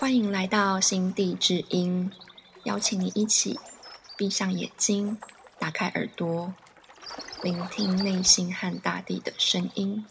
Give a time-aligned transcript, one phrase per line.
[0.00, 2.10] 欢迎来到心地之音，
[2.64, 3.60] 邀请你一起
[4.16, 5.18] 闭上眼睛，
[5.58, 6.54] 打开耳朵，
[7.42, 10.06] 聆听内心和大地的声音。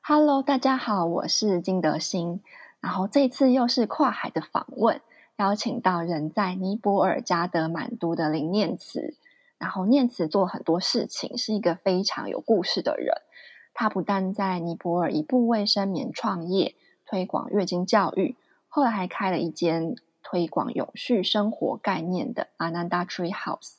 [0.00, 2.42] Hello，大家好，我是金德兴。
[2.80, 5.02] 然后这次又是跨海的访问，
[5.36, 9.14] 邀请到人在尼泊尔加德满都的林念慈。
[9.58, 13.14] 然后念慈做很多事情，是一个非常有故事的人。
[13.74, 16.74] 他不但在尼泊尔以部卫生棉创业，
[17.04, 18.36] 推广月经教育，
[18.68, 23.74] 后来还开了一间推广永续生活概念的 Ananda Tree House。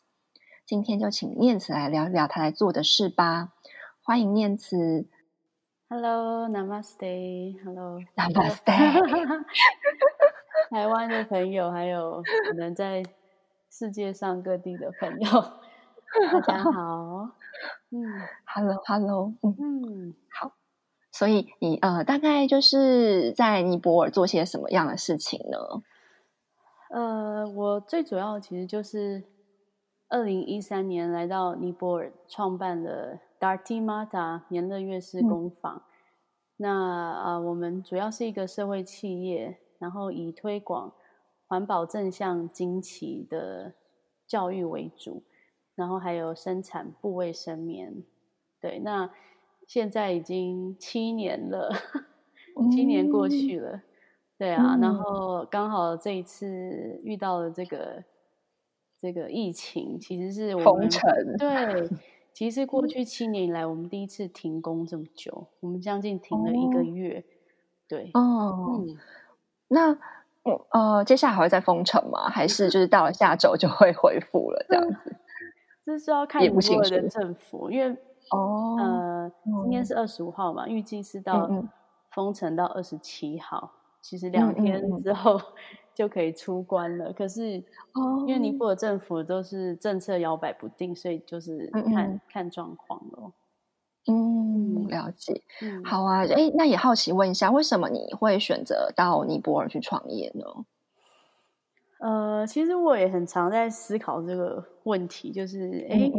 [0.66, 3.54] 今天就请念慈来聊一聊他来做的事吧。
[4.04, 5.08] 欢迎念慈。
[5.90, 8.66] Hello，Namaste，Hello，Namaste。
[10.72, 13.04] 台湾的朋友，还有可能在
[13.70, 15.30] 世界上各地的朋友，
[16.32, 17.30] 大家好。
[17.92, 18.02] 嗯，
[18.48, 20.54] Hello，Hello，嗯，好，
[21.12, 25.58] 所以你呃，大概就是在尼泊尔做些什么样的事情呢？
[26.90, 29.24] 呃，我最主要其实就是
[30.08, 35.84] 二零一三年来到尼泊尔，创办了 Darti Mata 年乐月式工坊。
[36.58, 40.94] 那啊，我们主要是一个社会企业，然后以推广
[41.48, 43.74] 环保正向惊奇的
[44.26, 45.24] 教育为主。
[45.76, 48.04] 然后还有生产部卫生棉，
[48.62, 49.10] 对，那
[49.68, 51.70] 现在已经七年了，
[52.72, 53.82] 七年过去了，
[54.38, 58.04] 对啊，然后刚好这一次遇到了这个
[59.00, 61.02] 这个疫情，其实是封城，
[61.38, 61.90] 对，
[62.32, 67.24] 其实过去七年以来，我们第一次停工这么久，我们将近停了一个月，
[67.88, 68.98] 对，哦，嗯，
[69.68, 69.98] 那
[70.70, 72.30] 呃，接下来还会再封城吗？
[72.30, 75.16] 还是就是到了下周就会恢复了这样子？
[75.86, 77.96] 这是要看尼泊尔的政府，因为
[78.32, 79.32] 哦，呃，
[79.64, 81.48] 今天是二十五号嘛，预计是到
[82.12, 85.40] 封城到二十七号，其实两天之后
[85.94, 87.14] 就可以出关了。
[87.14, 87.64] 可是
[87.94, 93.32] 哦，因为尼泊尔政府都是政策摇摆不定，所以就是看看状况咯。
[94.08, 95.44] 嗯，了解。
[95.84, 100.46] 好啊，哎，那也好奇问一下，为什么你会选择到尼泊尔去创业呢？
[102.06, 106.12] 呃，其实我也很常在思考这个问题，就是，哎，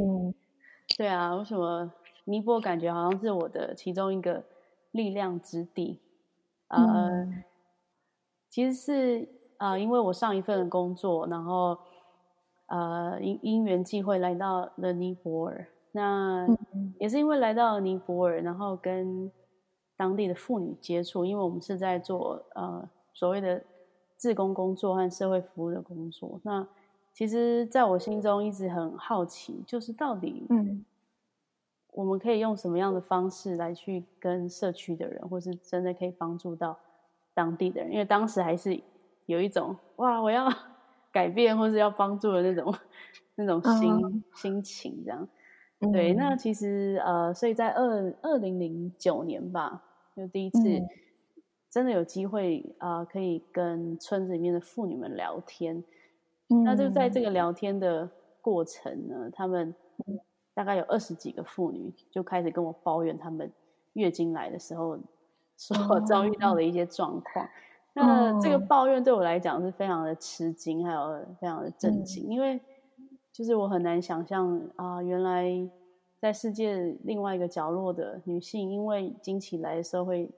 [0.98, 1.92] 对啊，为什么
[2.24, 4.42] 尼泊尔感觉好像是我的其中一个
[4.90, 6.00] 力量之地？
[6.66, 7.32] 呃，
[8.50, 11.78] 其实是啊，因为我上一份工作，然后
[12.66, 16.48] 呃因因缘际会来到了尼泊尔，那
[16.98, 19.30] 也是因为来到尼泊尔，然后跟
[19.96, 23.62] 当地的妇女接触，因为我们是在做呃所谓的。
[24.16, 26.66] 自工工作和社会服务的工作，那
[27.12, 30.84] 其实在我心中一直很好奇，就是到底，嗯，
[31.92, 36.78] 我们可以用什么样的方式来去跟社区的人，或是真的可以帮助到
[37.34, 37.92] 当地的人？
[37.92, 38.78] 因为当时还是
[39.26, 40.46] 有一种哇，我要
[41.12, 42.74] 改变或是要帮助的那种
[43.34, 45.28] 那种心心情，这样。
[45.92, 49.82] 对，那其实呃，所以在二二零零九年吧，
[50.16, 50.58] 就第一次。
[51.70, 55.82] 真的有机会啊，可以跟村子里面的妇女们聊天。
[56.64, 58.08] 那就在这个聊天的
[58.40, 59.74] 过程呢，他们
[60.54, 63.52] 大概有二十几个妇女就开始跟我抱怨，他们
[63.94, 64.98] 月经来的时候
[65.56, 67.48] 所遭遇到的一些状况。
[67.92, 72.60] 那这个抱怨对我来讲是非常的吃惊，还有非常的震惊，因为
[73.32, 75.50] 就是我很难想象啊，原来
[76.20, 80.30] 在世界另外一个角落的女性，因为经期来的时候会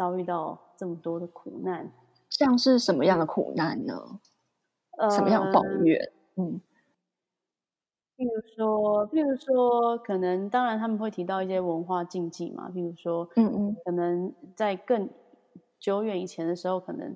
[0.00, 0.58] 遭遇到。
[0.80, 1.92] 这么多的苦难，
[2.30, 4.18] 像是什么样的苦难呢？
[4.96, 6.10] 呃，什么样的抱怨？
[6.36, 6.58] 嗯，
[8.16, 15.06] 譬如说，譬如说，可能当然他们会提到一些文化禁忌嘛，譬如说，嗯嗯，可能在更
[15.78, 17.14] 久远以前的时候，可能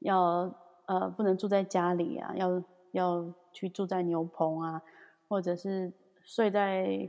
[0.00, 0.52] 要
[0.84, 4.82] 呃不能住在家里啊，要要去住在牛棚啊，
[5.26, 5.90] 或者是
[6.22, 7.08] 睡在。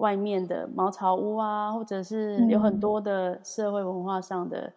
[0.00, 4.72] 外面的茅草屋啊，或者是有很多的社会文化上的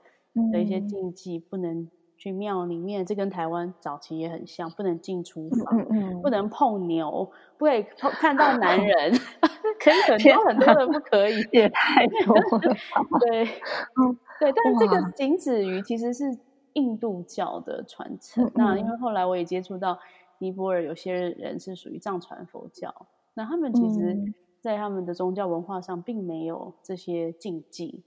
[0.51, 3.05] 的一些禁忌，不能去庙里面。
[3.05, 5.85] 这跟台湾早期也很像，不能进厨房，
[6.21, 9.13] 不能碰牛，不可以碰看到男人，
[9.79, 12.75] 可以很多很多的不可以，也太多了。
[13.25, 16.37] 对，嗯，对，但是这个仅止于其实是
[16.73, 18.51] 印度教的传承。
[18.55, 19.97] 那因为后来我也接触到
[20.39, 22.93] 尼泊尔有些人是属于藏传佛教，
[23.33, 24.33] 那他们其实。
[24.63, 28.01] 在他们的宗教文化上，并没有这些禁忌，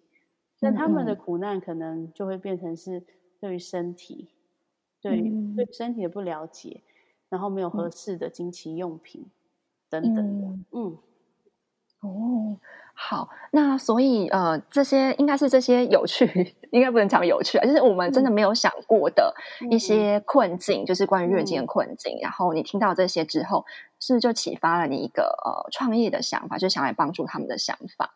[0.58, 3.04] 但他们的苦难可能就会变成是
[3.38, 4.30] 对于身体，
[5.02, 5.20] 对
[5.54, 6.80] 对身体的不了解，
[7.28, 9.26] 然后没有合适的经期用品
[9.90, 10.58] 等等的。
[10.72, 10.96] 嗯，
[12.06, 12.56] 哦。
[12.98, 19.34] 好，那所以呃，这些应该是这些有趣，应该不能讲有趣啊，就是我们真的没有想过的
[19.70, 22.18] 一些困境，就是关于月经的困境。
[22.22, 23.66] 然后你听到这些之后，
[24.00, 28.14] 是不是就启发了你一个呃创业的想法，就想来帮助他们的想法？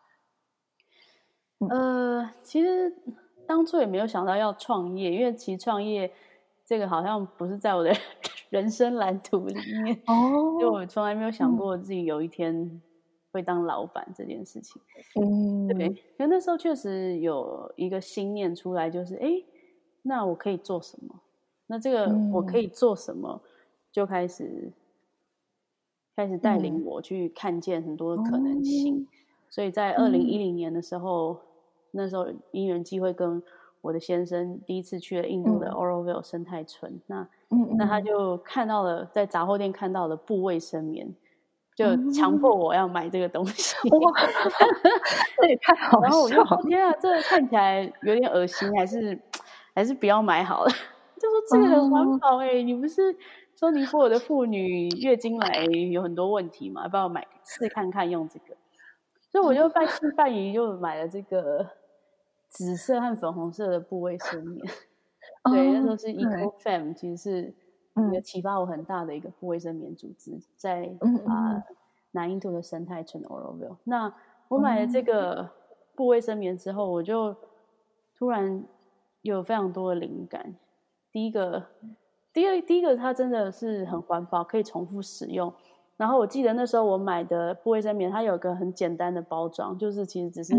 [1.69, 2.91] 呃，其实
[3.47, 6.11] 当初也没有想到要创业，因为其实创业
[6.65, 7.95] 这个好像不是在我的
[8.49, 12.81] 人生蓝图里面哦，因为我从来没有想过自己有一天。
[13.31, 14.81] 会当老板这件事情，
[15.15, 19.41] 嗯，对，因为那时候确实有一个心念出来，就是哎，
[20.01, 21.15] 那我可以做什么？
[21.67, 23.41] 那这个我可以做什么？
[23.91, 24.71] 就开始
[26.15, 29.07] 开始带领我去看见很多可能性。
[29.49, 31.37] 所以在二零一零年的时候，
[31.91, 33.41] 那时候因缘机会跟
[33.81, 37.27] 我的先生第一次去了印度的 Oroville 生态村，那
[37.77, 41.13] 那他就看到了在杂货店看到的布卫生棉。
[41.75, 44.11] 就强迫我要买这个东西，哇，
[45.37, 49.17] 这也太好然后我就天啊，这看起来有点恶心，还是
[49.73, 50.69] 还是不要买好了。
[51.17, 53.15] 就说这个很环保哎，你不是
[53.55, 56.83] 说尼泊尔的妇女月经来有很多问题嘛？
[56.83, 58.57] 要不要买试看看用这个？
[59.31, 61.65] 所以我就半信半疑，就买了这个
[62.49, 64.65] 紫色和粉红色的部位生棉。
[65.51, 67.55] 对，那时候是 Eco Fam，其实是。
[68.13, 70.89] 也启发我很大的一个副卫生棉组织，在
[71.27, 71.63] 啊
[72.11, 73.77] 南印度的生态村 Oroville。
[73.83, 74.13] 那
[74.47, 75.49] 我买了这个
[75.95, 77.35] 布卫生棉之后，我就
[78.15, 78.63] 突然
[79.21, 80.55] 有非常多的灵感。
[81.11, 81.65] 第一个，
[82.33, 85.53] 第二，第一个它真的是很环保，可以重复使用。
[85.97, 90.55] 然后我记得那时候我买的布卫生棉，它有个很简单的包装，就是其实只是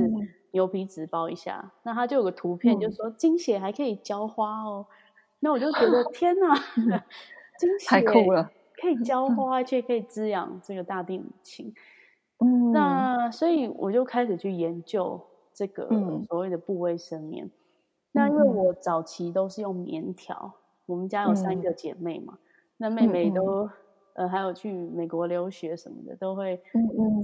[0.53, 1.73] 牛皮纸包一下。
[1.83, 4.87] 那它就有个图片，就说精血还可以浇花哦。
[5.45, 6.55] 那我就觉得 天哪，
[7.89, 8.49] 太酷了！
[8.81, 11.75] 可以浇花，却可以滋养这个大地母亲。
[12.39, 15.21] 嗯，那所以我就开始去研究
[15.53, 15.89] 这个
[16.29, 17.51] 所谓的部位生棉。
[18.13, 20.53] 那因为我早期都是用棉条，
[20.87, 22.39] 我们家有三个姐妹嘛，
[22.77, 23.69] 那妹妹都
[24.15, 26.63] 呃还有去美国留学什么的，都会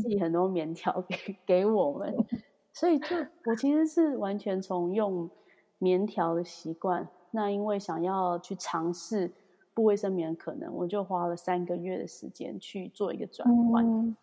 [0.00, 2.12] 寄很多棉条给给我们。
[2.74, 5.30] 所以就我其实是完全从用
[5.78, 7.08] 棉条的习惯。
[7.30, 9.30] 那因为想要去尝试
[9.74, 14.16] 不卫生棉可能，我就花了三个月的时间去做一个转换。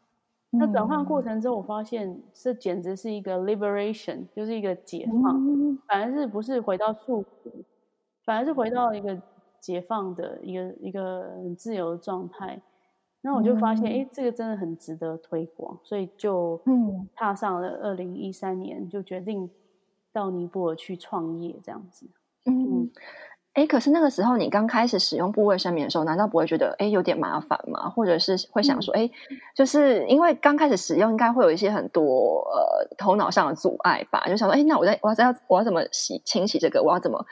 [0.58, 7.52] 那转换过程之后，我发现这简直是一个 liberation，就是一个解放，反而是不是回到束缚，
[8.24, 9.22] 反而是回到一个
[9.60, 12.62] 解放的一个一个很自由的状态。
[13.20, 16.62] 那我就发现，哎，这个真的很值得推广，所以就
[17.16, 19.50] 踏上了二零一三年，就决定
[20.14, 22.06] 到尼泊尔去创业这样子。
[22.46, 22.92] 嗯，
[23.54, 27.90] 哎，可是那个时候你刚开始使用部位生棉的时候，难道不会觉得哎有点麻烦吗？
[27.90, 29.10] 或者是会想说，哎，
[29.56, 34.24] 就是因为刚开始使用，应该会有一些很多呃头脑上的阻碍吧？
[34.28, 36.84] 就想说，哎，那我在我要我要怎么洗清洗这个？
[36.84, 37.26] 我要怎么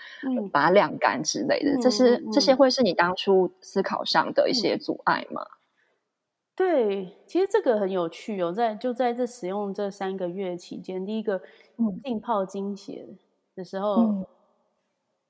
[0.51, 1.77] 把它晾干之类的？
[1.81, 5.45] 这是这些会是你当初思考上的一些阻碍吗？
[6.56, 11.42] 对，其实这个很有趣哦，在就在这使用这三个月期间，第一个
[12.04, 13.06] 浸泡精血
[13.56, 14.25] 的时候。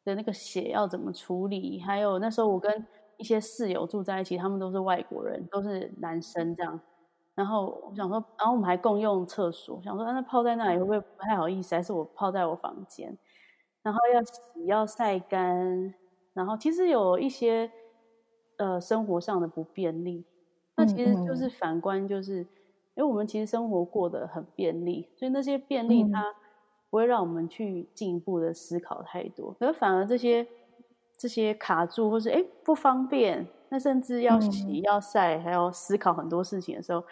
[0.03, 1.79] 的那个血要怎么处理？
[1.81, 2.85] 还有那时候我跟
[3.17, 6.79] 一些室友住在一起，他们都是外国人，都是男生这样。
[7.35, 11.75] 然后我想说，然后我们还共用厕所，想说那泡在那里会不会不太好意思？
[11.75, 13.17] 还是我泡在我房间？
[13.81, 15.93] 然后要洗要晒干，
[16.33, 17.72] 然后其实有一些
[18.57, 20.25] 呃生活上的不便利。
[20.75, 22.48] 那其实就是反观，就是因
[22.98, 26.33] 为我们其实生活过得很便利，所以那些便利它。
[26.93, 30.47] 不会让我们去进一步的思考太多，可是反而这些
[31.17, 37.03] 这些卡住，或是哎不方便，那甚至要洗要晒，还要思考很多事情的时候，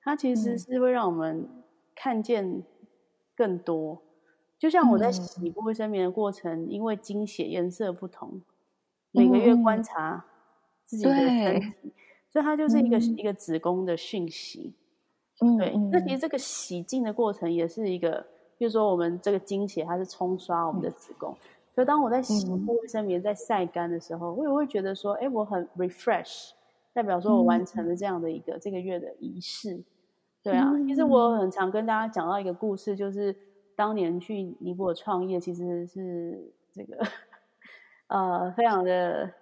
[0.00, 1.46] 它其实是会让我们
[1.94, 2.62] 看见
[3.36, 4.00] 更多。
[4.58, 8.40] 就像我在洗卫生棉的过程，因为经血颜色不同，
[9.10, 10.24] 每个月观察
[10.86, 11.92] 自己的身体，
[12.32, 14.72] 所以它就是一个一个子宫的讯息。
[15.58, 18.26] 对，那其实这个洗净的过程也是一个。
[18.60, 21.34] 比如说，我们这个经血它是冲刷我们的子宫，
[21.74, 26.50] 所以当我在洗卫生棉在晒干的时候，我也会觉得说，哎，我很 refresh，
[26.92, 29.82] 代表说我完成了这样的一个这个月的仪式。
[30.42, 33.34] 对啊，其实我很常跟大家讲到一个故事，就是
[33.74, 36.98] 当年去尼泊尔创业，其实是这个
[38.08, 39.32] 呃非常的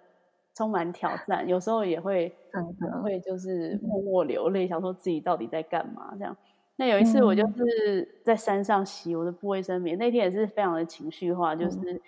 [0.55, 2.33] 充满挑战，有时候也会
[3.03, 6.37] 会就是默默流泪，想说自己到底在干嘛这样。
[6.79, 12.01] 那有一次，我就是在山上洗我的布卫生棉，那天也是非常的情绪化，就是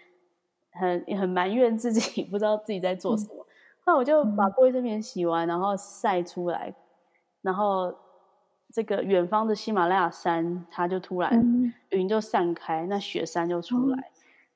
[0.71, 3.45] 很很埋怨自己， 不知道自己在做什么。
[3.83, 6.73] 后来我就把布卫生棉洗完，然后晒出来，
[7.41, 7.93] 然后
[8.71, 14.09] 这个远方的喜马拉雅山，它就突然云就散开，那雪山就出来，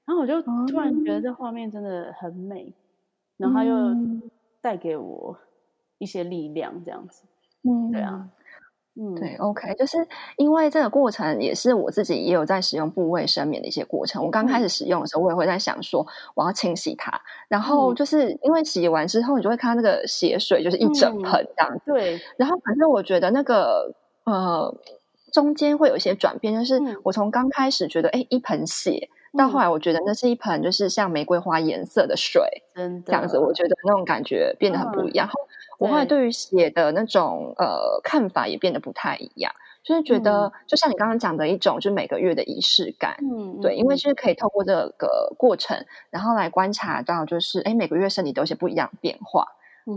[0.05, 2.73] 然后我就突然觉得这画面真的很美，
[3.35, 3.75] 然后又
[4.61, 5.37] 带给我
[5.97, 7.25] 一些力量，这样子，
[7.63, 8.29] 嗯，对啊。
[8.97, 9.97] 嗯，对，OK，就是
[10.37, 14.23] 因为这个过程也是我自己也有在使用部位生棉的一些过程。
[14.23, 17.11] 我刚开始使用的时候，我也会在想说我要清洗它，
[17.49, 21.81] 然后就是因为洗完之后，你就会看到那个血水就是一整盆这样子。
[21.85, 24.73] 对，然后反正我觉得那个呃
[25.33, 32.41] 中间会有一些转变，就是我从刚开始觉得哎一盆血，到后来我觉得那是一盆就是像玫瑰花颜色的水，
[33.05, 35.29] 这样子，我觉得那种感觉变得很不一样。
[35.79, 36.25] 我后来对。
[36.25, 39.53] 于写的那种呃看法也变得不太一样，
[39.83, 49.45] 就是觉得就像你刚刚讲的一种，就是每个月的仪式感，嗯，对，因为就是可以透过这个过程，然后来观察到，就是哎，每个月身体都有些不一样的变化，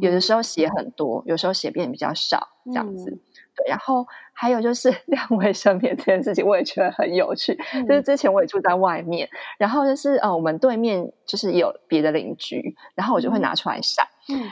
[0.03, 3.11] 有的时候写很多，有时候写变得比较少，这样子，
[3.57, 7.59] 对，然后还有就是 晾卫生棉这件事情，我也觉得很有趣，
[7.89, 14.03] 就是之前我也住在外面，然后就是呃，我们对面就是有别的邻居，然后我就会拿出来晒。
[14.03, 14.09] 嗯，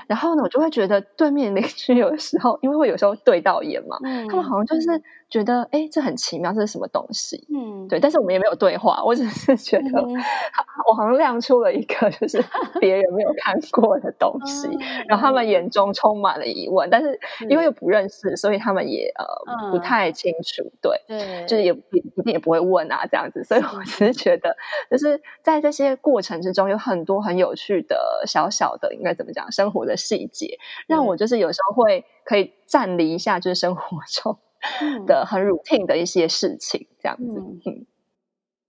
[0.07, 7.47] 然后呢，我就会觉得对面邻居有的时候，因为会有时候对到眼嘛，嗯他们好像就是觉得，哎，这很奇妙，这是什么东西？
[7.53, 7.99] 嗯，对。
[7.99, 10.03] 但是我们也没有对话，我只是觉得，
[10.89, 12.43] 我好像亮出了一个就是
[12.81, 14.69] 别人没有看过的东西，
[15.09, 17.19] 然后他们眼中充满了疑问，但是
[17.49, 23.43] 因为又不认识，所以他们也呃不太清楚，对，对，就是也一定也不会问啊这样子。
[23.45, 24.57] 所以我只是觉得，
[24.91, 29.66] 就是在这些过程之中，有很多很有趣的小小的，应该怎么讲生。
[29.67, 34.39] 生活的细节让我就是有时候会可以暂离一下，就是生活中
[35.07, 37.41] 的很 routine 的一些事情，这样子。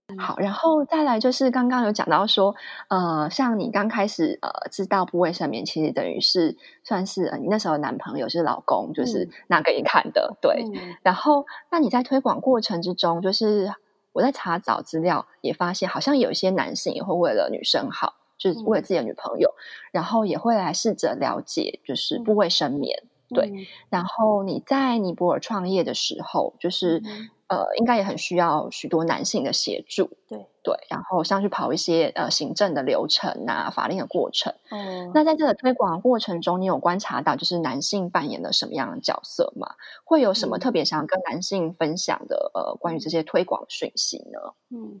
[0.08, 2.56] 嗯，好，然后再来就是刚刚有讲到说，
[2.88, 10.64] 呃，像你刚开始呃知道部位上面，其实等于是算是你那时候男朋友是老公，就是拿给你看的，对。
[11.02, 13.72] 然后那你在推广过程之中，就是
[14.12, 18.14] 我在查找资料也发现，好像有一些男性也会为了女生好。
[18.38, 19.52] 就是为了自己的女朋友，
[19.92, 23.02] 然后也会来试着了解，就是部位生棉。
[23.30, 27.02] 对，然后你在尼泊尔创业的时候，就是
[27.48, 30.08] 呃，应该也很需要许多男性的协助。
[30.26, 34.50] 对对，然后像去跑一些呃行政的流程啊、法令的过程。
[34.70, 39.74] 哦，那在这个推广过程中，你有观察到就是男性扮演了什么样的角色吗？
[40.04, 44.54] 会有什么特别想要跟男性分享的呃关于这些推广讯息呢？
[44.70, 45.00] 嗯，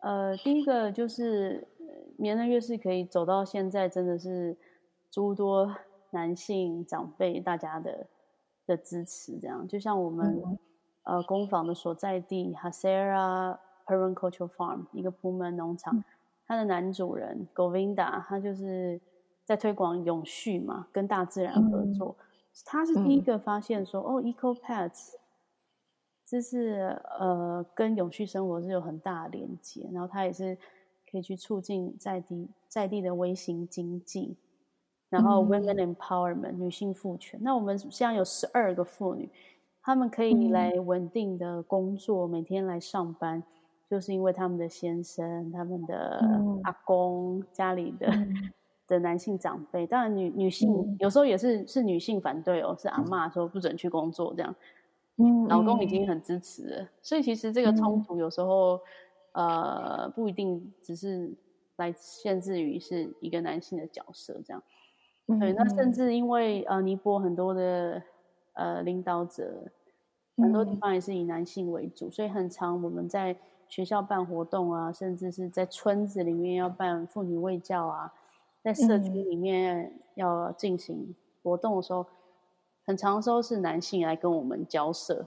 [0.00, 1.66] 呃，第一个就是。
[2.18, 4.56] 棉人乐是可以走到现在，真的是
[5.10, 5.74] 诸多
[6.10, 8.06] 男性长辈大家的
[8.66, 9.38] 的支持。
[9.38, 10.42] 这样，就像我们
[11.02, 16.02] 呃工坊的所在地 Hasera Permaculture Farm 一个普门农场，
[16.46, 19.00] 它的男主人 Govinda，他就是
[19.44, 22.16] 在推广永续嘛，跟大自然合作。
[22.64, 25.14] 他是第一个发现说，哦，Eco Pets，
[26.24, 29.88] 这是呃跟永续生活是有很大的连接。
[29.92, 30.56] 然后他也是。
[31.10, 34.36] 可以去促进在地在地的微型经济，
[35.08, 37.38] 然后 women empowerment 女性赋权。
[37.42, 39.28] 那我们现在有十二个妇女，
[39.82, 43.42] 她们可以来稳定的工作，每天来上班，
[43.88, 46.20] 就是因为他们的先生、他们的
[46.64, 48.12] 阿公、家里的
[48.88, 54.54] 的男性长辈，当然女女性有时候也是是女性反对哦，是阿妈说不准去工作这样，
[55.16, 58.80] 嗯，老公已经很支持了，所以其实这个冲突有时候。
[59.36, 61.30] 呃，不一定只是
[61.76, 64.62] 来限制于是一个男性的角色这样，
[65.38, 68.02] 对，那甚至因为呃，尼泊很多的
[68.54, 69.70] 呃领导者，
[70.38, 73.36] 很多地方也是以男性为主，所以很常我们在
[73.68, 78.14] 学校办活动啊，甚至是在村子里面要办妇女卫教啊，
[78.62, 82.06] 在社区里面要进行活动的时候，
[82.86, 85.26] 很长时候是男性来跟我们交涉。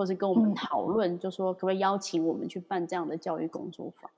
[0.00, 4.10] 或是跟我们讨论，就说可不可以邀请我们去办这样的教育工作坊？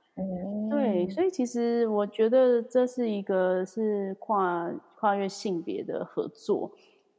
[0.70, 6.70] 对，所以其实我觉得这是一个是跨跨越性别的合作。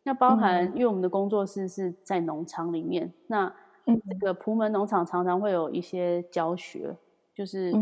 [0.03, 3.53] 那包含，因为我们的工作室是在农场里面，那
[3.85, 6.95] 这个蒲门农场常常会有一些教学，
[7.35, 7.73] 就是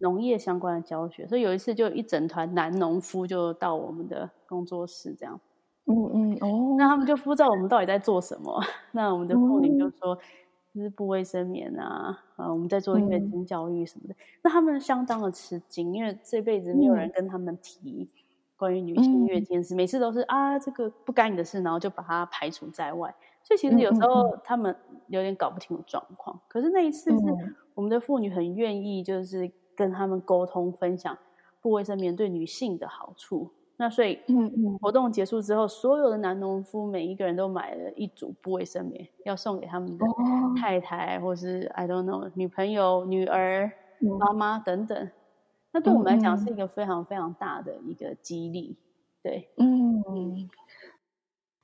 [0.00, 1.28] 农业相关的教学。
[1.28, 5.38] 所以有一次就一整团男农夫就到我们的工作室，这样。
[5.86, 8.62] 嗯嗯哦，那他们就不知道我们到底在做什么。
[8.92, 10.16] 那我们的妇女就说，
[10.72, 14.14] 就是不卫生棉啊，啊，我们在做月经教育什么的。
[14.42, 18.08] 那他们相当的吃惊，因为这辈子没有人跟他们提
[18.56, 23.12] 关于女性月经事，每次都是啊，这个不干你的事，然后就把它排除在外。
[23.42, 24.76] 所以其实有时候他们
[25.08, 26.38] 有点搞不清楚状况。
[26.46, 31.18] 可是那一次是我们的妇女很愿意，就是跟他们沟通分享
[31.60, 33.50] 不卫生棉对女性的好处。
[33.82, 40.04] 那所以，嗯嗯，活动结束之后，所有的男农夫每一个人都买了一组不卫生棉，要送给他们的
[40.60, 43.72] 太太，或是 I don't know 女朋友、女儿、
[44.18, 45.10] 妈妈等等。
[45.72, 48.76] 那对我们来讲是一个非常非常大的一个激励，
[49.22, 50.50] 对，嗯。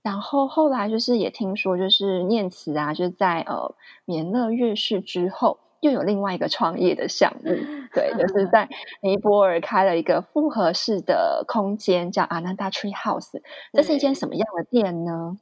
[0.02, 3.74] 然后后来就是也听说，就是念慈啊，就是在呃
[4.06, 5.58] 棉乐月事之后。
[5.86, 7.50] 又有另外一个创业的项目，
[7.94, 8.68] 对，就是在
[9.00, 13.40] 尼泊尔开了一个复合式的空间，叫 Ananda Tree House。
[13.72, 15.38] 这是一间什么样的店呢？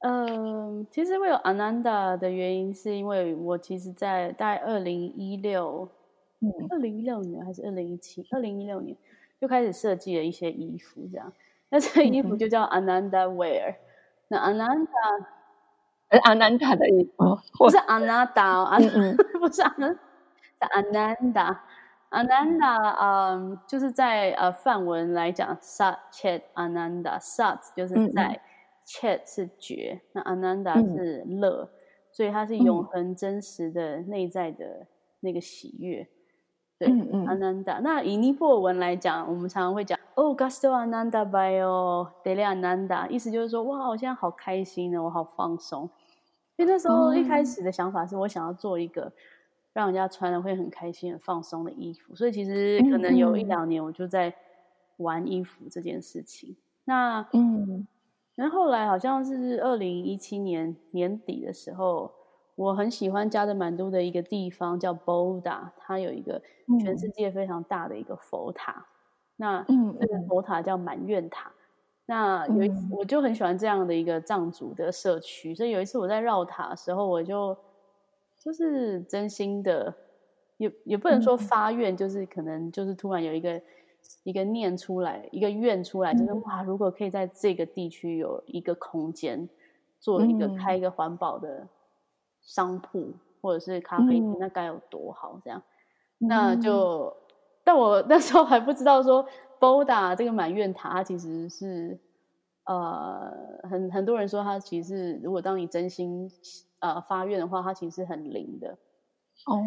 [0.00, 5.88] 嗯，其实会有 Ananda 的原因，是因为我其实，在大概二零一六，
[6.40, 8.96] 嗯，二零一六年还是二零一七，二零一六年
[9.38, 11.32] 就开始设计了一些衣服，这样。
[11.68, 13.74] 那这个衣服就叫 Ananda Wear。
[14.28, 14.86] 那 Ananda。
[16.22, 18.78] 阿南达的衣服，不是阿南达，啊，
[19.46, 19.98] 不是阿南，是
[20.60, 21.64] 阿南达。
[22.08, 28.40] 阿南达，嗯，就是在呃梵文来讲，sat chet 阿南达，sat 就是在
[28.86, 31.68] ，chet 是觉，那阿南达是乐，
[32.12, 34.86] 所以它是永恒真实的内在的
[35.20, 36.08] 那个喜悦。
[36.78, 36.88] 对，
[37.26, 37.80] 阿南达。
[37.80, 45.90] 那以尼泊尔文来讲，我们常常会讲，哦，gasto ananda bio deli ananda，意思就是说，哇，我现在好开心呢，我好放松。
[46.56, 49.12] 因为那时候一开始的想法是我想要做一个
[49.74, 54.34] 让人家穿了会很开心、很放松的衣服，所以其实可能有一两年我就在
[54.96, 56.56] 玩衣服这件事情。
[56.84, 57.86] 那嗯，
[58.36, 62.12] 然后后来好像是二零一七年年底的时候，
[62.54, 66.40] 我很喜欢加德满都的一个地方叫 Boda，它有一个
[66.80, 68.86] 全世界非常大的一个佛塔。
[69.36, 69.64] 那
[69.98, 71.50] 这个佛塔叫满愿塔。
[72.06, 77.56] 那有一次，我就很喜欢这样的一个藏族的社区，所以有一次我在绕塔的时候，我就
[78.44, 79.94] 就是真心的，
[80.58, 83.60] 也也不能说发愿，就是可能就是突然有一个
[84.22, 89.48] 一个念出来，一个愿出来，就是哇，如果可以在这个地区有一个空间，
[89.98, 91.66] 做一个开一个环保的
[92.42, 95.40] 商铺或者是咖啡厅，那该有多好！
[95.42, 95.62] 这样，
[96.18, 97.16] 那就，
[97.64, 99.26] 但我那时候还不知道说。
[99.60, 101.98] Boda 这个满愿塔，它其实是
[102.66, 103.30] 呃，
[103.68, 106.30] 很很多人说他其实如果当你真心
[106.80, 108.78] 呃发愿的话，他其实很灵的
[109.46, 109.60] 哦。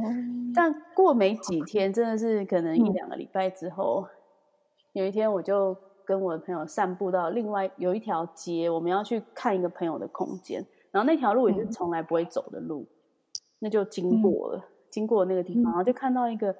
[0.55, 4.07] 但过没几天，真的是可能一两个礼拜之后，
[4.93, 12.87] 有一天我就跟我的朋友散步到另外有一条街，我们要去看一个朋友的空间，然后那条路也是从来不会走的路，
[13.59, 16.55] 那就经过了，经过那个地方，然后就看到一个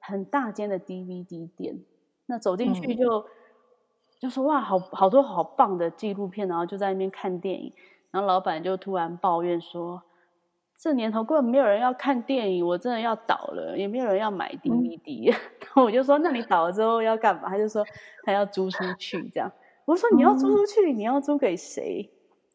[0.00, 1.78] 很大间的 DVD 店。
[2.30, 3.24] 那走进去就
[4.18, 7.72] 就说哇，好好多好棒的纪录片，然后就在那边看电影。
[8.10, 10.02] 然后老板就突然抱怨说
[10.76, 17.84] ：“这年头根本没有人要看电影，我真的要倒了，也没有人要买 DVD。” 然后我就说：“那你倒了之后要干嘛？”他就说
[18.24, 19.52] ：“他要租出去。”这样
[19.84, 22.10] 我说：“你要租出去，你要租给谁？”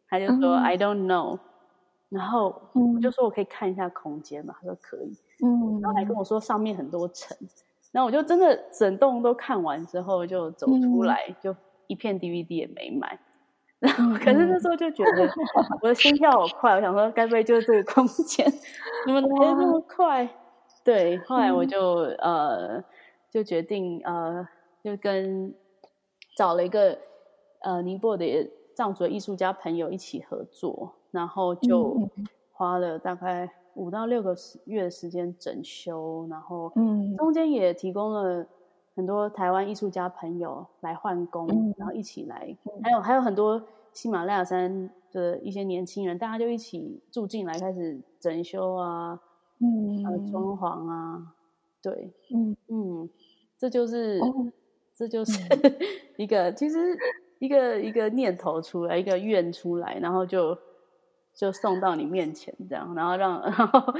[0.09, 1.39] 他就说：“I don't know。”
[2.09, 7.37] 然后我就说：“我可以看一下空间嘛？”他说：“可以。”嗯，然后还跟我说上面很多层。
[7.95, 13.19] 那我就真的整栋都看完之后就走出来，就一片 DVD 也没买。
[13.77, 15.29] 然后可是那时候就觉得
[15.81, 18.51] 我的心跳好快，我想说该不会就是这个空间？
[19.05, 20.27] 怎么来的这么快？
[20.83, 21.79] 对，后来我就
[22.17, 22.83] 呃
[23.29, 24.47] 就决定呃
[24.83, 25.53] 就跟
[26.35, 26.97] 找了一个
[27.59, 32.09] 呃尼泊尔的藏族艺术家朋友一起合作，然后就
[32.51, 33.49] 花了大概。
[33.75, 37.15] 五到六个月的时间整修，然后嗯。
[37.17, 38.45] 中间也提供了
[38.95, 49.19] 很多台湾艺术家朋友来换工，然后一起来，还有还有很多喜马拉雅山的一些年轻人，大家就一起住进来开始整修啊，
[49.59, 51.33] 嗯，装潢啊，
[51.81, 52.55] 对，嗯。
[52.67, 53.09] 嗯，
[53.57, 54.19] 这就是
[54.95, 55.33] 这就是。
[56.17, 56.77] 一个其实
[57.39, 60.57] 一个一个念头出来，一个愿出来，然后就。
[61.35, 63.93] 就送到你面前，这样，然后让， 然后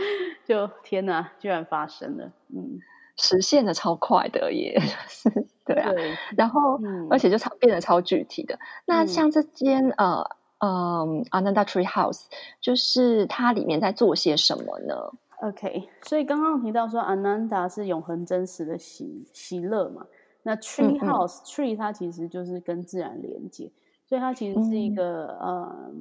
[0.45, 2.79] 就天哪，居然发生了，嗯，
[3.17, 4.79] 实现的超快的耶，
[5.65, 5.91] 对啊，
[6.37, 8.57] 然后而且就超变得超具体的。
[8.85, 10.23] 那像这间呃
[10.59, 12.25] 嗯 Ananda Tree House，
[12.61, 14.95] 就是它里面在做些什么呢
[15.41, 20.05] ？OK，所以刚刚提到说 Ananda 是永恒真实的喜喜乐嘛，
[20.43, 23.71] 那 Tree House Tree 它其实就是跟自然连接，
[24.05, 25.91] 所以它其实是一个呃。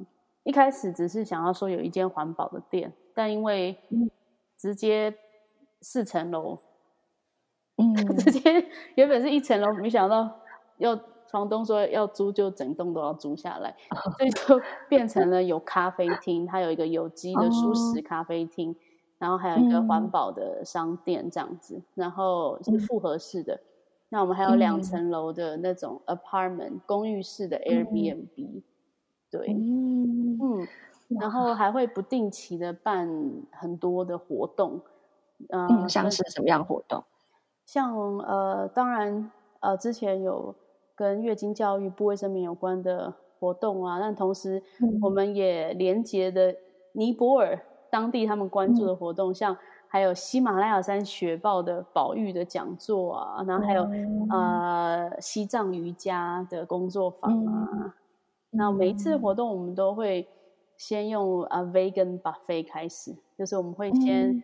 [0.43, 3.77] 一开始只是想要说有一间环保的店，但因为
[4.57, 5.13] 直接
[5.81, 6.59] 四层楼，
[7.77, 10.29] 嗯， 直接原本是一层楼，没想到
[10.77, 13.75] 要房东说要租就整栋都要租下来，
[14.17, 18.75] 所以就变成了有咖啡厅，它有一个有机的舒适咖啡厅，
[19.17, 23.59] 然后还有一个环保的商店这样子，然后是复合式的。
[24.09, 28.61] 那我们还有两层楼的那种 apartment 公寓式的 Airbnb，
[29.37, 30.67] 对，嗯嗯，
[31.19, 33.09] 然后还会不定期的办
[33.51, 34.79] 很多的活动，
[35.49, 37.03] 嗯，像是什么样活动？
[37.65, 40.53] 像呃，当然呃，之前有
[40.95, 44.61] 跟月经教育、不卫生棉有关的活动啊，但同时
[45.01, 46.55] 我们也连接的
[46.91, 49.57] 尼泊尔当地他们关注的活动，像。
[49.93, 53.87] 还有喜马拉雅山雪豹的保育的讲座啊，然后还有
[54.31, 57.93] 呃西藏瑜伽的工作坊啊。
[58.53, 60.27] 那每一次活动，我们都会
[60.77, 64.43] 先用啊 vegan buffet 开始，就是我们会先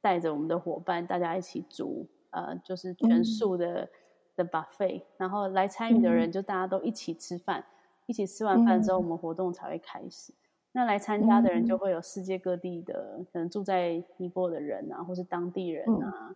[0.00, 3.88] 带着我们的伙伴，大家一起煮呃，就是全素的
[4.36, 7.64] 的 buffet，然后来参与的人就大家都一起吃饭，
[8.06, 10.34] 一起吃完饭之后，我们活动才会开始。
[10.72, 16.34] 那来参加的人就会有世界各地的，可能住在尼泊尔的人啊，或是当地人啊，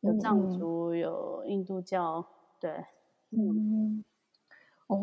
[0.00, 2.22] 有藏族，有印度教，
[2.60, 2.84] 对，
[3.30, 4.04] 嗯，
[4.88, 4.96] 哦，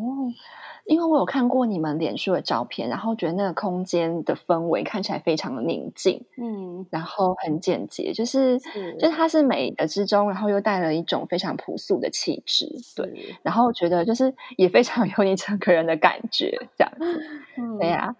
[0.84, 8.58] 因为我有看过你们脸书的照片，然后觉得那个空间的氛围看起来非常的宁静，嗯，然后很简洁，就是
[8.98, 17.20] 就是它是美的之中，然后又带了一种非常朴素的气质，对，然后觉得就是也非常有你整个人的感觉，这样子，
[17.80, 18.14] 对呀。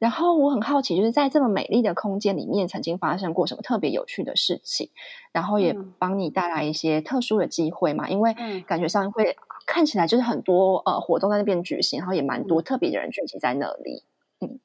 [0.00, 4.90] 然后我很好奇，就是在这么美丽的空间里面，曾经发生过什么特别有趣的事情？
[5.32, 8.10] 然后也帮你带来一些特殊的机会嘛？
[8.10, 8.34] 因为
[8.66, 9.34] 感觉上会
[9.66, 14.04] 看起来就是很多呃活动在那边举行，然后也蛮多特别的人聚集在那里。
[14.40, 14.60] 嗯，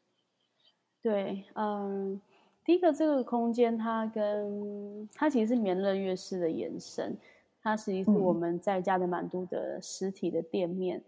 [1.02, 2.22] 对，嗯，
[2.66, 7.18] 第一个这个空间，它跟它其实是棉乐乐室的延伸，
[7.62, 11.04] 它实际是我们在家的满都的实体的店面，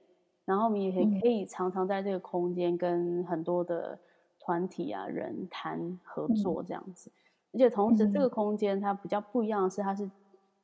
[0.46, 4.00] 然后我们也可以常常在这个空间跟很多的。
[4.44, 7.12] 团体啊，人谈合作这样子，
[7.54, 10.10] 而且同时这个空间它比较不一样的是，它是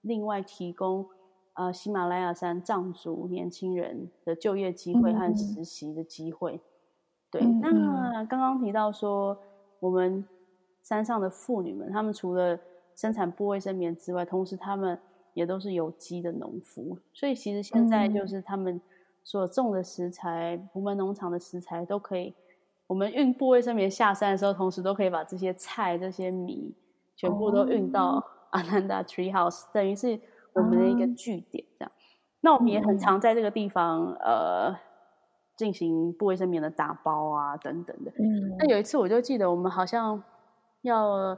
[0.01, 1.07] 另外提供
[1.57, 6.61] 呃喜马拉雅山藏族年轻人的就业机会和实习的机会。
[7.31, 9.37] 对，那刚刚提到说，
[9.79, 10.23] 我们
[10.83, 12.57] 山上的妇女们，她们除了
[12.95, 14.97] 生产布卫生棉之外，同时她们
[15.33, 18.79] 也都是有机的农夫，所以其实现在就是他们
[19.23, 22.33] 所种的食材，福门农场的食材都可以。
[22.85, 26.73] 我们运布卫生棉下山的时候，同时都可以把这些菜、这些米
[27.15, 30.17] 全部都运到阿南达 Tree House，等于是
[30.53, 31.65] 我们的一个据点。
[31.77, 31.91] 这样，
[32.41, 34.75] 那我们也很常在这个地方呃
[35.55, 38.11] 进行布卫生棉的打包啊等等的。
[38.59, 40.23] 那有一次我就记得，我们好像
[40.81, 41.37] 要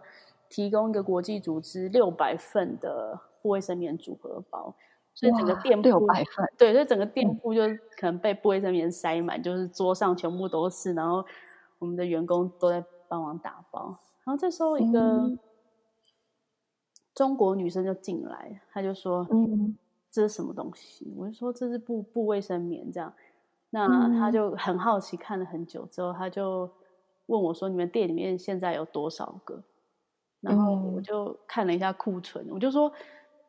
[0.49, 4.75] 提供一个国际组织六百份的布卫生棉组合包。
[5.15, 7.61] 所以整个店铺六百份对，所以整个店铺就
[7.97, 11.25] 可能被布卫生棉塞满，就是桌上全部都是，然后
[11.79, 13.87] 我们的员工都在帮忙打包。
[14.23, 15.19] 然后这时候一个
[17.13, 19.77] 中国女生就进来，她就说：“嗯，
[20.11, 23.13] 这是什么东西？”我就说：“这是布布卫生棉。”这样，
[23.71, 26.69] 那她就很好奇，看了很久之后，她就
[27.27, 29.63] 问我说：“你们店里面现在有多少个？”
[30.41, 32.91] 然后我就看了一下库存，我就说。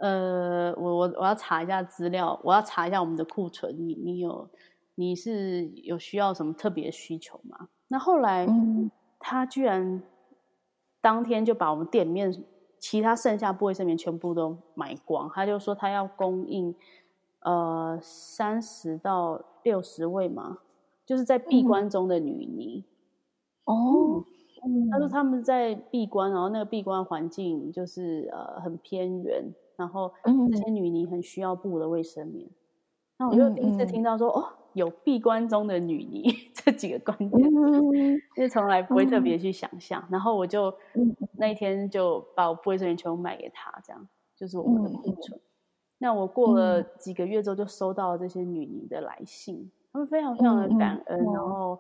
[0.03, 3.77] 呃，我我我要查一下资料，我要查一下我们的库存。
[3.79, 4.49] 你你有
[4.95, 7.69] 你是有需要什么特别需求吗？
[7.89, 8.47] 那后来
[9.19, 10.03] 他居然
[11.03, 12.33] 当天就把我们店里面
[12.81, 15.31] 其他剩下布卫生棉全部都买光。
[15.33, 16.75] 他就说他要供应
[17.43, 20.59] 呃三十到六十位嘛，
[21.07, 22.85] 就是在闭关中的女尼。
[23.65, 24.25] 哦，
[24.91, 29.45] 他说他们在闭关，然后那个闭关环境就是呃很偏远。
[29.77, 30.13] 然后
[30.53, 32.47] 这些女尼很需要布的卫生棉，
[33.17, 37.49] 那我就第一次听到说哦，有闭关中的女尼 这几个关键词，
[38.37, 40.03] 因为从来不会特别去想象。
[40.11, 40.73] 然后我就
[41.37, 45.41] 那一天就把我布卫生棉全部卖给他，这样就是我们的库存。
[45.99, 51.79] 那我过了几个月之后，就收到了这些女尼的来信，他们非常非常的感恩，然后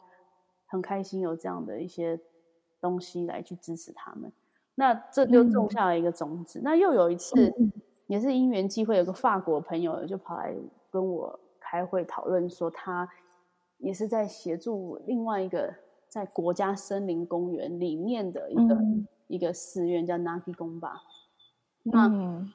[0.66, 2.20] 很开心有这样的一些
[2.81, 4.33] 东西来去支持他们。
[4.74, 6.61] 那这就种下了一个种子。
[6.62, 7.55] 那又有一次。
[8.07, 10.53] 也是因缘机会，有个法国朋友就跑来
[10.90, 11.38] 跟我
[11.71, 13.09] 开会讨论，说他
[13.79, 15.73] 也是在协助另外一个
[16.09, 18.79] 在国家森林公园里面的一个
[19.29, 21.03] 一个寺院，叫 Naki 宫吧。
[21.85, 22.11] 那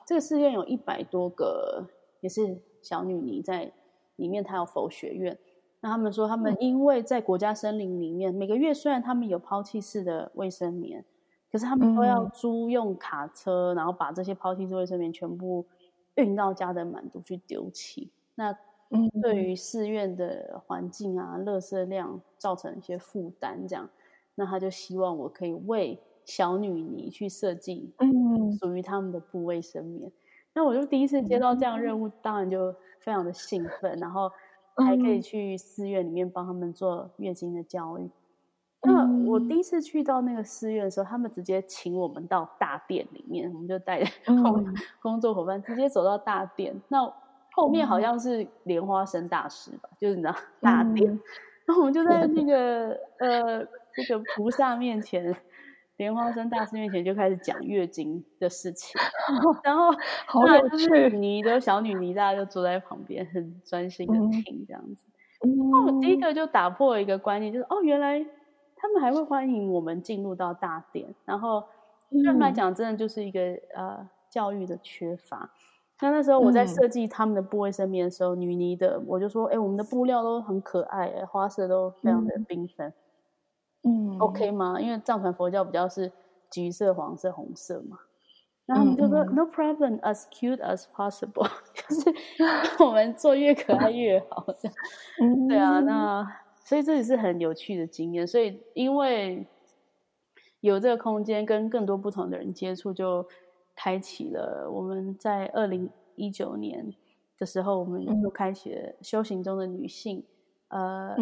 [0.06, 1.88] 这个寺院有一百多个，
[2.20, 3.72] 也是小女尼在
[4.18, 5.38] 里面，他有佛学院。
[5.80, 11.06] 那他们说，他们因为在国家森林里面，每个月虽然他们有抛弃式的卫生棉。
[11.52, 15.66] 可是他们都要租用卡车，然后把这些抛弃式卫生棉全部
[16.16, 18.12] 运到家的满都去丢弃。
[18.36, 18.54] 那
[19.22, 23.90] 对于寺院的环境啊、垃圾量造成一些负担，这样，
[24.36, 30.12] 那他就希望我可以为小女尼去设计嗯属于他们的部卫生棉。
[30.54, 34.32] 那我就第一次接到这样任务，当然就非常的兴奋，然后
[34.78, 38.10] 还可以去寺院里面帮他们做月经的教育。
[38.82, 44.10] 那我第一次去到那个寺院的时候，他们直接请我们到大殿里面，我们就带着
[45.02, 46.80] 工作伙伴直接走到大殿。
[46.88, 47.12] 那
[47.56, 51.08] 后面好像是莲花生大师吧，就是你知道大殿，
[51.66, 55.36] 然后我们就在那个呃那个菩萨面前。
[55.98, 59.00] 莲花生大师面前就开始讲月经的事情，
[59.64, 59.90] 然后
[60.26, 65.06] 好有趣，你的小女尼大家就坐在旁边很专心的听这样子。
[65.40, 68.20] 那我第一个就打破一个观念，就是哦，原来
[68.76, 71.16] 他们还会欢迎我们进入到大殿。
[71.24, 71.64] 然后
[72.10, 73.40] 对他们来讲，真的就是一个
[73.74, 75.50] 呃教育的缺乏。
[76.02, 82.94] 那那时候我在设计他们的部位生棉的时候，女尼的我就说，哎，我们的布料都很可爱，花色都非常的缤纷。
[83.84, 84.80] 嗯，OK 吗？
[84.82, 86.12] 因为藏传佛教比较是
[86.52, 87.98] 橘色、黄色、红色嘛，
[88.66, 92.14] 然后他们就说 No problem, as cute as possible， 就是
[92.84, 94.78] 我们做越可爱越好，这样。
[95.48, 96.28] 对啊，那
[96.64, 98.26] 所以这也是很有趣的经验。
[98.28, 99.48] 所以因为
[100.60, 103.26] 有这个空间跟更多不同的人接触，就
[103.76, 106.94] 开启了我们在二零一九年
[107.38, 110.24] 的时候，我们就开启了修行中的女性，
[110.70, 111.16] 呃，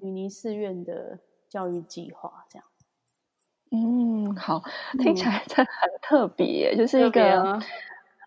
[0.00, 1.18] 女尼寺院的。
[1.50, 2.68] 教育计划这样，
[3.72, 4.62] 嗯，好，
[4.98, 7.58] 听起来真的很特别，就是一个，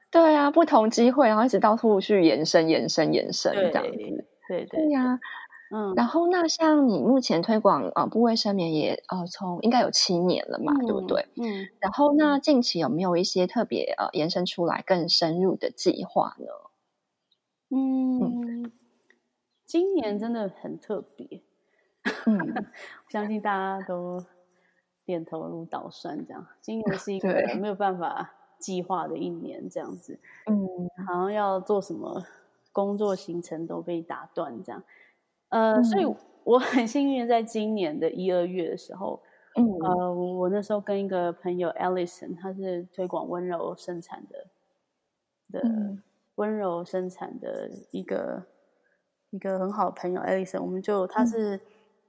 [0.09, 5.19] 对啊，不同机会，然后一直到处去延伸、延伸、延伸这样子，对对呀，
[5.71, 11.27] 嗯，然后那像你目前推广呃部卫生棉也呃从应该有七年了嘛，对不对？
[11.37, 16.45] 嗯，然后那近期有没有一些特别呃延伸出来更深入的计划呢？
[17.69, 18.71] 嗯，
[19.65, 21.41] 今年真的很特别。
[22.25, 22.37] 嗯，
[23.09, 24.25] 相信大家都
[25.05, 26.45] 点头如捣蒜，这样。
[26.61, 27.29] 今年是一个
[27.59, 30.19] 没有办法计划的一年，这样子。
[30.47, 32.25] 嗯，好像要做什么
[32.73, 34.83] 工作行程都被打断，这样。
[35.51, 39.21] 呃，所以我很幸运，在今年的一二月的时候，
[39.55, 44.47] 嗯，呃，我那时候跟一个朋友 Alison，他是推广温柔生产的
[45.51, 45.97] 的
[46.35, 48.43] 温柔生产的一个
[49.29, 51.59] 一个很好的朋友 Alison，我们就他是。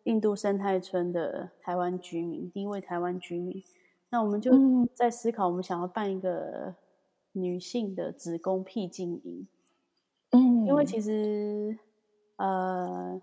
[0.05, 3.62] 印度生态村的台湾居民，第一位台湾居民，
[4.11, 4.50] 那我们就
[4.96, 6.74] 在思考，我们想要办一个
[7.31, 9.46] 女性的子宫僻静营。
[10.31, 11.78] 嗯，因为其实
[12.35, 13.22] 呃，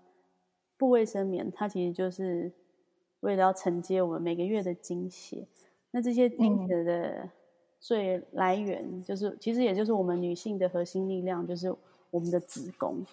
[0.80, 2.50] 部卫生棉它其实就是
[3.20, 5.46] 为了要承接我们每个月的经血，
[5.90, 7.28] 那这些经血的
[7.78, 11.74] 最来源，就是其实也就是我们女性的核心力量，就是
[12.10, 13.04] 我们的子宫。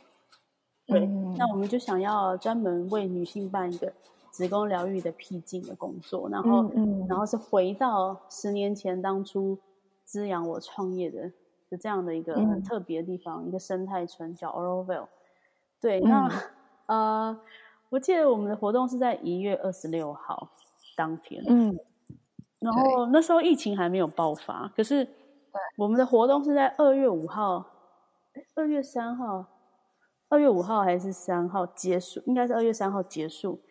[0.85, 1.05] 对，
[1.37, 3.91] 那我们就想要专门为女性办一个
[4.31, 6.71] 子宫疗愈的僻静的工作，然后，
[7.09, 9.57] 然后是回到十年前当初
[10.05, 11.29] 滋养我创业的
[11.69, 15.07] 就这样的一个很特别的地方，一个生态村叫 Oroville。
[15.81, 16.29] 对，那
[16.87, 17.39] 呃，
[17.89, 20.49] 我记得我们的活动是在一月二十六号
[20.95, 21.77] 当天，嗯，
[22.59, 25.07] 然后那时候疫情还没有爆发，可是
[25.77, 27.65] 我们的活动是在二月五号，
[28.55, 29.45] 二月三号。
[30.29, 32.21] 二月五号还是三号结束？
[32.25, 33.61] 应该是二月三号结束。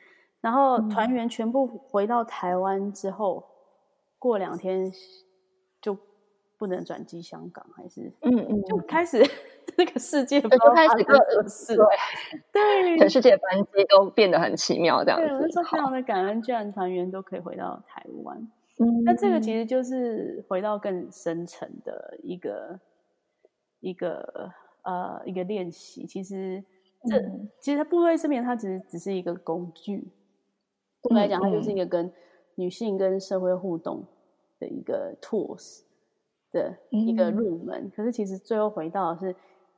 [0.40, 3.44] 然后团员全部回到台湾之后，
[4.18, 4.90] 过两天
[5.82, 5.94] 就
[6.56, 9.22] 不能转机香港，还是嗯嗯，就开始
[9.76, 11.84] 这个世界就开始各自对
[12.52, 15.26] 对，全世界班机都变得很奇妙，这样子。
[15.26, 18.36] 对，是非常的感恩，居然团员都可以回到台湾。
[18.78, 22.80] 嗯，那这个其实就是回到更深层的一个
[23.80, 24.52] 一个。
[24.88, 26.62] 呃，一个练习，其实
[27.10, 27.20] 这
[27.60, 29.98] 其实它部位生棉，它只是只是一个工具。
[31.02, 32.08] 对我来讲，它就是一个跟
[32.54, 34.06] 女性跟社会互动
[34.60, 35.80] 的一个 tools
[36.52, 37.90] 的一个入门。
[37.96, 39.34] 可是，其实最后回到是，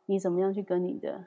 [0.08, 1.26] 你怎么样去跟你的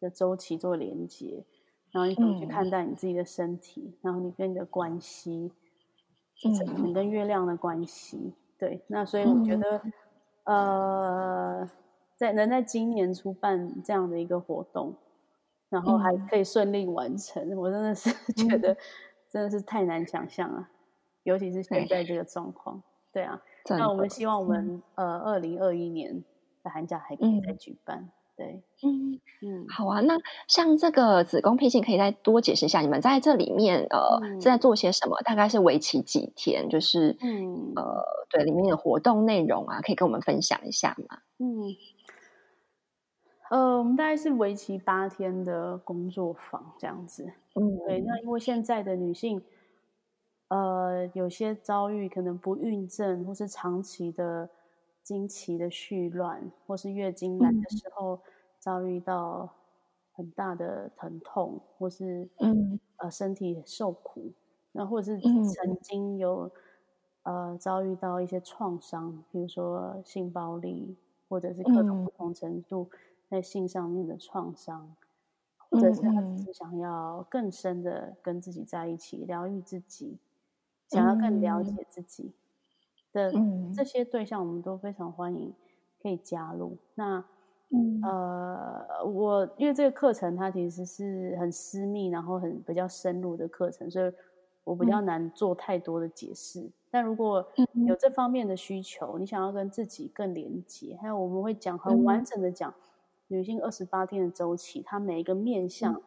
[0.00, 1.46] 的周期做连接，
[1.92, 5.52] 然后你怎么去看待你自己的身体，然后你跟你的关系，
[6.84, 8.34] 你跟月亮的关系。
[8.58, 9.80] 对，那所以我觉得，
[10.44, 11.70] 呃。
[12.20, 14.94] 在能在今年初办这样的一个活动，
[15.70, 18.76] 然后还可以顺利完成，我真的是觉得
[19.30, 20.68] 真的是太难想象了，
[21.22, 22.82] 尤其是现在这个状况。
[23.10, 26.22] 对啊，那我们希望我们呃二零二一年
[26.62, 28.10] 的寒假还可以再举办。
[28.36, 30.00] 对，嗯嗯，好啊。
[30.00, 30.16] 那
[30.48, 35.16] 像这个子宫僻静，可以再多解释一下，你们在这里面呃是在做些什么？
[35.24, 36.68] 大概是为期几天？
[36.70, 41.18] 就是嗯呃对，里面的活动内容啊，可以跟我们分享一下吗？
[41.38, 41.74] 嗯。
[43.50, 47.24] 呃，我们大概是为期八天的工作坊这样子。
[47.56, 48.00] 嗯，对。
[48.00, 49.42] 那因为现在的女性，
[50.48, 54.48] 呃，有些遭遇可能不孕症或是长期的
[55.02, 58.20] 经期的絮乱，或是月经来的时候
[58.58, 59.54] 遭遇到
[60.12, 62.78] 很大的疼痛，或是嗯。
[63.02, 64.30] 呃身体受苦，
[64.72, 65.74] 那或者是曾。
[65.80, 66.50] 经有
[67.22, 70.98] 呃遭遇到一些创伤，比如说性暴力，
[71.30, 72.90] 或者是各种不同程度
[73.26, 74.94] 在性上面的创伤。
[75.70, 80.18] 或者是他只是想要更深的跟自己在一起，疗愈自己，
[80.88, 82.32] 想要更了解自己
[83.12, 83.32] 的
[83.74, 85.52] 这些对象，我们都非常欢迎
[86.02, 86.76] 可以加入。
[86.94, 87.24] 那
[88.02, 94.12] 呃，我因为这个课程它其实是很私密，然后很比较深入的课程，所以
[94.64, 96.68] 我比较难做太多的解释。
[96.90, 97.46] 但如果
[97.86, 102.74] 有这方面的需求，你想要跟自己更连接，还有我们会讲很完整的讲。
[103.28, 106.02] 女性二十八天的周期，它每一个面相，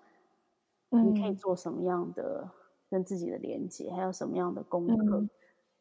[0.89, 2.49] 你可以做什么样的
[2.89, 5.25] 跟自己的连接，还有什么样的功课？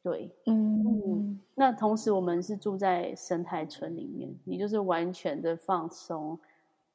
[0.03, 6.39] 对，嗯，那同时我们是住在生态村里面，你就是完全的放松，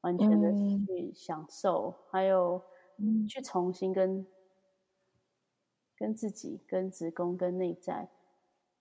[0.02, 0.52] 完全的
[0.86, 2.62] 去享受，还有
[3.30, 4.26] 去重新跟
[5.96, 8.10] 跟自己、跟子宫、跟内在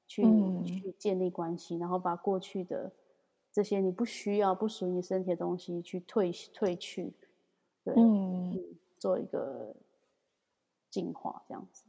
[0.07, 0.25] 去
[0.65, 2.93] 去建立关系，然后把过去的。
[3.53, 7.11] 这些你不需要、不属于你身体的东西去退退去，
[7.83, 8.55] 对，嗯，
[8.99, 9.75] 做一个
[10.91, 11.85] 进化这样子。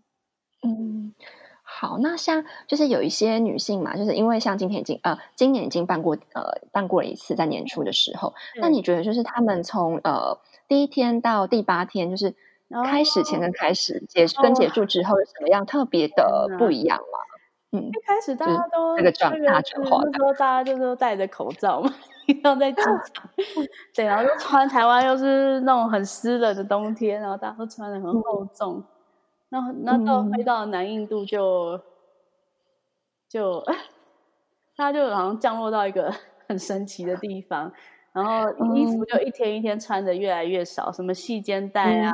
[0.63, 1.13] 嗯，
[1.79, 12.33] 好，那像就是有一些女性嘛，就是因为像今天已经呃，今年已经办过呃，办过了一次在年初的时候，那你觉得就是他们从呃第一天到第八天，就是
[12.83, 17.19] 开始前跟开始结跟结束之后有什么样特别的不一样吗？
[17.73, 21.93] 嗯，一开始大家都那个状大转化，那时候大家就是戴着口罩嘛，
[22.43, 23.29] 要在机场。
[23.93, 28.83] 对，然后就穿台湾又是那种很湿冷的冬天，然后大家都穿的很厚重。
[29.49, 31.79] 那那到飞到南印度就
[33.29, 33.63] 就
[34.75, 36.13] 他就好像降落到一个
[36.47, 37.71] 很神奇的地方，
[38.13, 42.13] 然后衣服就一天一天穿的越来越少，什么细肩带啊。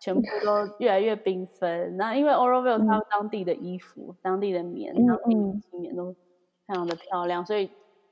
[0.00, 1.96] 全部都越来越缤纷。
[1.96, 7.68] 那因为 Oroville 它当地的衣服、当地的棉、当地的棉都非常的漂亮，所以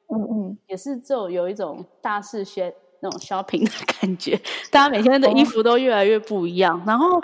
[0.08, 4.40] 嗯嗯，也是就有一种大肆宣那种 shopping 的感觉。
[4.70, 6.82] 大家每天的衣服都越来越不一样。
[6.86, 7.16] 然后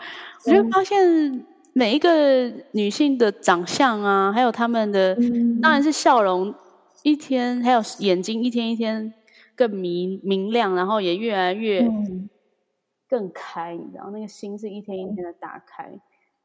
[0.47, 5.17] 我就发现每一个女性的长相啊，还有她们的
[5.61, 6.55] 当然是笑容，
[7.03, 9.13] 一天还有眼睛一天一天
[9.55, 11.87] 更明明亮，然后也越来越。
[13.09, 15.87] 更开，你知道，那个心是一天一天的打开。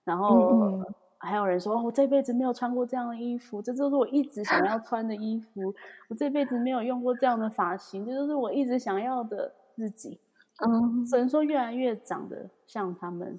[0.03, 0.83] 然后
[1.19, 5.73] 还有人说：“我这辈子没有穿过这样的衣服，这就是我一直想要穿的衣服。
[6.09, 10.19] 我这辈子没有用过这样的发型，这就是我一直想要的自己。”
[10.65, 13.37] 嗯，只能说越来越长得像他们。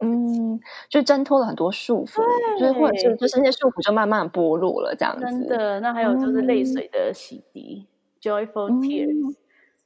[0.00, 2.22] 嗯，就挣脱了很多束缚，
[2.58, 5.22] 就是或者是就是那些束缚就慢慢剥落了，这样子。
[5.22, 7.84] 真的，那还有就是泪水的洗涤
[8.20, 9.34] ，joyful tears。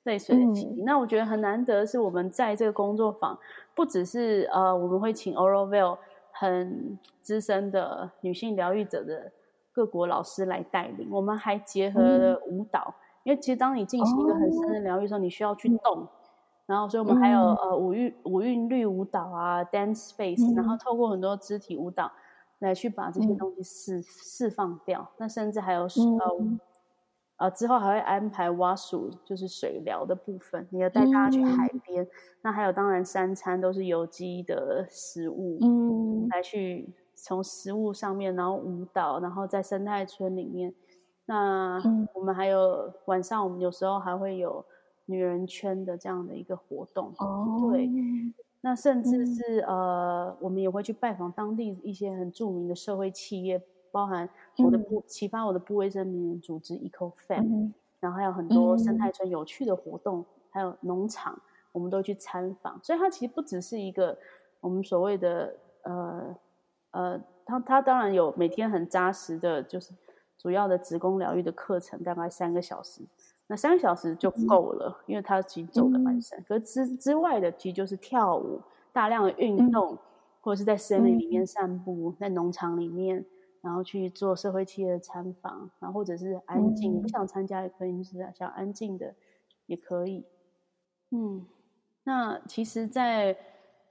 [0.04, 0.84] 泪水的洗涤。
[0.84, 3.38] 那我觉得很难得是我们在这个工作坊，
[3.74, 5.96] 不只是呃，我们会请 Oroville
[6.42, 9.30] 很资深的女性疗愈者的
[9.72, 16.08] 各国老师来带领，我们还结合了舞蹈，因为其实当你进行一个很深的疗愈的时候，你需要去动，
[16.66, 22.10] 然后所以我们还有呃舞韵舞韵律舞蹈啊，dance space，然后透过很多肢体舞蹈
[22.58, 25.88] 来去把这些东西释释放掉，那甚至还有呃。
[27.42, 32.06] 呃，之后还会安排挖鼠，就是水疗的部分，你要带大家去海边。
[32.40, 40.72] 那还有，当然三餐都是有机的食物，嗯，来去从食物上面，然后舞蹈，然后在生态村里面。
[41.24, 41.82] 那
[42.14, 44.64] 我们还有晚上，我们有时候还会有
[45.06, 47.12] 女人圈的这样的一个活动。
[47.18, 47.90] 哦，对，
[48.60, 53.60] 那甚至是呃，我们也会去拜访当地一些很著名的社会企业。
[53.92, 61.38] 包含我的部启发我的部卫生名人组织 EcoFam，然后还有很多生态村有趣的活动，还有农场，
[61.70, 62.80] 我们都去参访。
[62.82, 64.16] 所以它其实不只是一个
[64.60, 66.36] 我们所谓的呃
[66.92, 69.92] 呃，它它当然有每天很扎实的，就是
[70.38, 73.02] 主要的职工疗愈的课程，大概三个小时，
[73.46, 76.42] 那三个小时就够了，因为它其实走的蛮深。
[76.48, 78.58] 可是之之外的，其实就是跳舞、
[78.90, 79.98] 大量的运动，
[80.40, 83.24] 或者是在森林里面散步，在农场里面。
[83.62, 89.14] 然后去做社会企业的参访，然后或者是安静，不想参加也可以，是想安静的
[89.66, 90.24] 也可以。
[91.10, 91.46] 嗯，
[92.02, 93.36] 那其实，在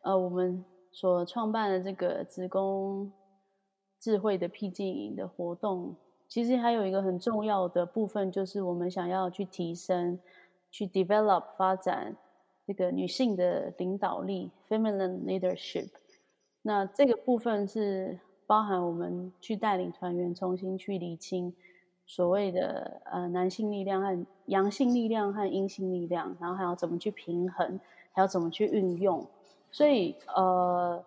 [0.01, 3.09] 呃我们所创办的这个职工
[3.97, 5.95] 智慧的僻静营的活动，
[6.28, 10.19] 其实还有一个很重要的部分，就是我们想要去提升、
[10.69, 12.17] 去 develop 发展
[12.67, 15.89] 这个女性的领导力 （feminine leadership）。
[16.61, 18.19] 那这个部分是。
[18.52, 21.54] 包含我们去带领团员重新去理清
[22.06, 27.80] 所谓的呃男性力量和阳性力量和阴性力量，然后还要怎么去平衡，
[28.12, 29.26] 还要怎么去运用。
[29.72, 31.02] 所以呃，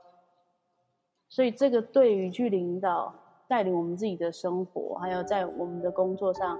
[1.29, 3.15] 所以这个对于去领导、
[3.47, 6.59] 带领我们自己的生活，还有在我们的工作上、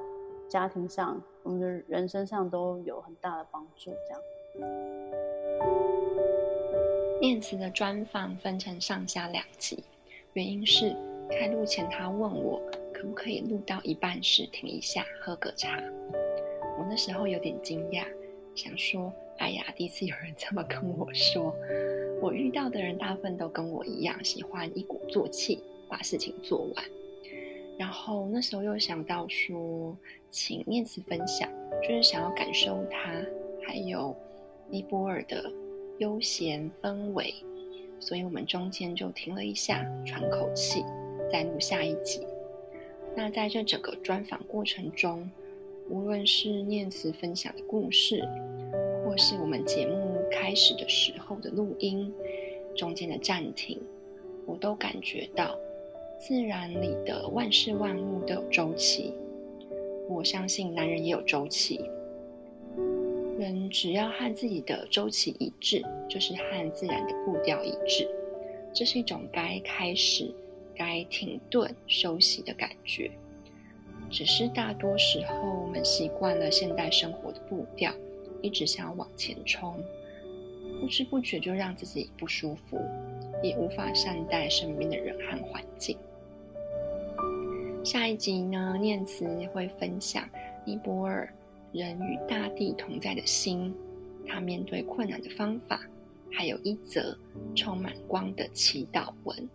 [0.51, 3.91] 家庭上、我们的人生上都有很大的帮助。
[4.07, 4.21] 这样，
[7.23, 9.83] 念慈的专访分成上下两集，
[10.35, 10.95] 原因是
[11.31, 12.61] 开录前他问我。
[12.93, 15.79] 可不可以录到一半时停一下喝个茶？
[16.79, 18.07] 我那时候有点惊讶，
[18.55, 21.55] 想说：“哎呀，第一次有人这么跟我说。”
[22.23, 26.85] 我遇到的人大部分都跟我一样，喜欢一鼓作气把事情做完。
[27.77, 29.95] 然后那时候又想到说，
[30.31, 31.51] 请念慈分享，
[31.83, 33.13] 就是想要感受他
[33.67, 34.17] 还有
[34.71, 35.53] 尼泊尔的
[35.99, 37.35] 悠闲氛围，
[38.05, 40.85] 所以我们中间就停了一下，喘口气，
[41.33, 42.21] 再录下一集。
[43.17, 45.31] 那在这整个专访过程中，
[45.89, 48.23] 无论是念慈分享的故事，
[49.03, 52.13] 或是我们节目开始的时候的录音，
[52.77, 53.81] 中间的暂停，
[54.45, 55.57] 我都感觉到
[56.21, 59.15] 自然里的万事万物都有周期。
[60.11, 61.81] 我相信男人也有周期，
[63.39, 68.09] 人只要和自己的周期一致，就是和自然的步调一致，
[68.73, 70.35] 这是一种该开始。
[70.77, 73.09] 该停顿休息的感觉，
[74.11, 77.93] 只是大多时候我们习惯了现代生活的步调，
[78.43, 79.81] 一直想要往前冲，
[80.81, 82.81] 不知不觉就让自己不舒服，
[83.41, 85.97] 也无法善待身边的人和环境。
[87.85, 90.29] 下一集呢，念慈会分享
[90.65, 91.33] 尼泊尔
[91.75, 93.75] 人与大地同在的心，
[94.29, 95.85] 他面对困难的方法，
[96.31, 97.19] 还有一则
[97.57, 99.51] 充满光的祈祷文。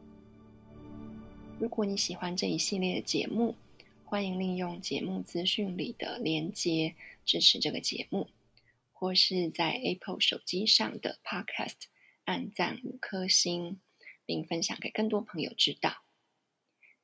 [1.58, 3.56] 如果你喜欢这一系列的节目，
[4.04, 6.94] 欢迎利用节目资讯里的连接
[7.24, 8.28] 支持这个节目，
[8.92, 11.84] 或是在 Apple 手机上的 Podcast
[12.26, 13.80] 按赞五颗星，
[14.26, 16.04] 并分享给更多朋友知道。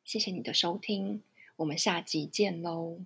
[0.03, 1.23] 谢谢你的收听，
[1.55, 3.05] 我们下集见喽！